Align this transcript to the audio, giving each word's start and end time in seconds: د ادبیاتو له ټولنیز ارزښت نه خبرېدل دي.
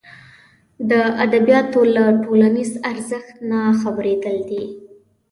د 0.89 0.91
ادبیاتو 1.23 1.79
له 1.95 2.03
ټولنیز 2.23 2.71
ارزښت 2.91 3.33
نه 3.49 3.59
خبرېدل 3.81 4.37
دي. 4.49 4.63